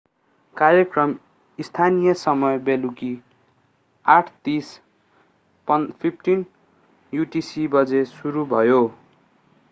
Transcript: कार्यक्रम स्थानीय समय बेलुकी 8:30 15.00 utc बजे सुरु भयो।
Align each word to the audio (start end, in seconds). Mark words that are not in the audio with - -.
कार्यक्रम 0.55 1.13
स्थानीय 1.59 2.13
समय 2.13 2.57
बेलुकी 2.59 3.11
8:30 4.05 4.71
15.00 5.67 6.43
utc 7.13 7.67
बजे 7.75 8.03
सुरु 8.05 8.45
भयो। 8.55 8.81